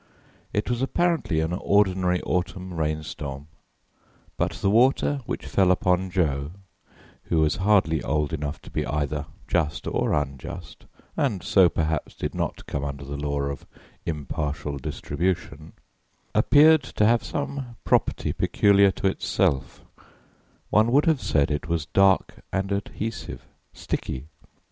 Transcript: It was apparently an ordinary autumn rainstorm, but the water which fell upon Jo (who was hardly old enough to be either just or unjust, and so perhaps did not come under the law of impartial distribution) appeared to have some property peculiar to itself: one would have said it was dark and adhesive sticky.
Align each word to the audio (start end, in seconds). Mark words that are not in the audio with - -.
It 0.51 0.67
was 0.67 0.81
apparently 0.81 1.41
an 1.41 1.53
ordinary 1.53 2.23
autumn 2.23 2.73
rainstorm, 2.73 3.45
but 4.35 4.53
the 4.53 4.69
water 4.71 5.21
which 5.27 5.45
fell 5.45 5.69
upon 5.69 6.09
Jo 6.09 6.53
(who 7.25 7.39
was 7.39 7.57
hardly 7.57 8.01
old 8.01 8.33
enough 8.33 8.59
to 8.63 8.71
be 8.71 8.83
either 8.83 9.27
just 9.47 9.85
or 9.85 10.11
unjust, 10.15 10.85
and 11.15 11.43
so 11.43 11.69
perhaps 11.69 12.15
did 12.15 12.33
not 12.33 12.65
come 12.65 12.83
under 12.83 13.05
the 13.05 13.15
law 13.15 13.41
of 13.41 13.67
impartial 14.03 14.79
distribution) 14.79 15.73
appeared 16.33 16.81
to 16.81 17.05
have 17.05 17.23
some 17.23 17.75
property 17.83 18.33
peculiar 18.33 18.89
to 18.89 19.05
itself: 19.05 19.83
one 20.71 20.91
would 20.91 21.05
have 21.05 21.21
said 21.21 21.51
it 21.51 21.67
was 21.67 21.85
dark 21.85 22.41
and 22.51 22.71
adhesive 22.71 23.43
sticky. 23.71 24.25